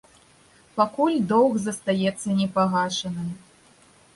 Пакуль 0.77 1.17
доўг 1.33 1.59
застаецца 1.65 2.27
непагашаным. 2.41 3.29